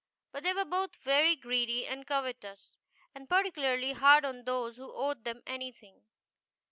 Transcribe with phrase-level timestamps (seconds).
[0.31, 2.75] But they were both very greedy and covetous,
[3.13, 6.01] and particularly hard on those who owed them anything.